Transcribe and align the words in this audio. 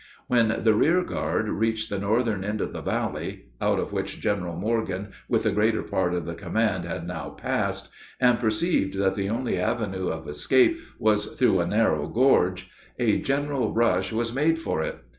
When 0.25 0.63
the 0.63 0.73
rear 0.73 1.03
guard 1.03 1.45
neared 1.47 1.77
the 1.89 1.99
northern 1.99 2.43
end 2.43 2.59
of 2.59 2.73
the 2.73 2.81
valley, 2.81 3.49
out 3.61 3.77
of 3.77 3.93
which 3.93 4.19
General 4.19 4.55
Morgan 4.55 5.09
with 5.29 5.43
the 5.43 5.51
greater 5.51 5.83
part 5.83 6.15
of 6.15 6.25
the 6.25 6.33
command 6.33 6.85
had 6.85 7.07
now 7.07 7.29
passed, 7.29 7.89
and 8.19 8.39
perceived 8.39 8.95
that 8.95 9.13
the 9.13 9.29
only 9.29 9.59
avenue 9.59 10.07
of 10.07 10.27
escape 10.27 10.79
was 10.97 11.27
through 11.35 11.59
a 11.59 11.67
narrow 11.67 12.07
gorge, 12.07 12.71
a 12.97 13.19
general 13.19 13.75
rush 13.75 14.11
was 14.11 14.33
made 14.33 14.59
for 14.59 14.81
it. 14.81 14.97